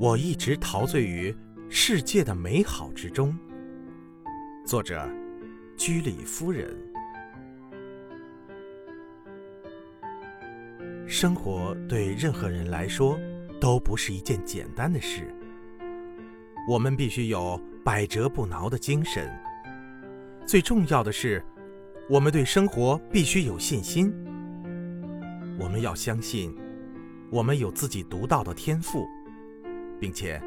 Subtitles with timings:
[0.00, 1.34] 我一直陶醉于
[1.68, 3.36] 世界的美好之中。
[4.64, 5.04] 作者：
[5.76, 6.72] 居里夫人。
[11.04, 13.18] 生活对任何人来说
[13.60, 15.34] 都不是一件简单的事，
[16.68, 19.28] 我们必须有百折不挠的精神。
[20.46, 21.44] 最重要的是，
[22.08, 24.14] 我们对生活必须有信心。
[25.58, 26.56] 我们要相信，
[27.32, 29.04] 我们有自己独到的天赋。
[30.00, 30.40] 并且，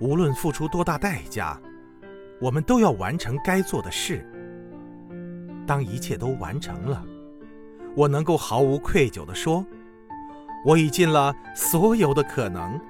[0.00, 1.60] 无论付出多大代价，
[2.40, 4.26] 我们都要完成该做的事。
[5.66, 7.04] 当一切都完成了，
[7.94, 9.64] 我能够毫无愧疚地说，
[10.64, 12.80] 我已尽了所有的可能。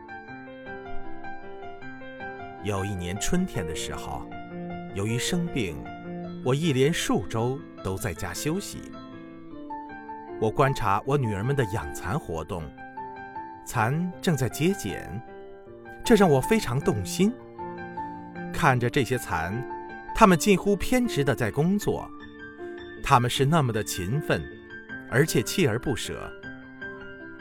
[2.63, 4.27] 有一年春天的时候，
[4.95, 5.77] 由于生病，
[6.45, 8.93] 我一连数周都在家休息。
[10.41, 12.63] 我观察我女儿们的养蚕活动，
[13.67, 15.21] 蚕正在结茧。
[16.11, 17.33] 这让我非常动心。
[18.53, 19.65] 看着这些蚕，
[20.13, 22.11] 它们近乎偏执地在工作，
[23.01, 24.43] 它们是那么的勤奋，
[25.09, 26.29] 而且锲而不舍。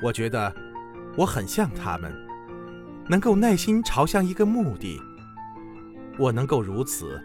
[0.04, 0.54] 我觉得
[1.18, 2.14] 我很像它们，
[3.08, 5.02] 能够耐心朝向一个目的。
[6.20, 7.20] 我能够如此，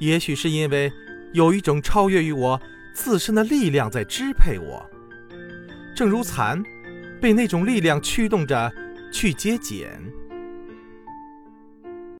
[0.00, 0.92] 也许是因为
[1.34, 2.60] 有一种超越于我
[2.92, 4.84] 自身的力量在支配我，
[5.94, 6.60] 正如蚕
[7.20, 8.72] 被那种力量驱动着
[9.12, 9.88] 去结茧。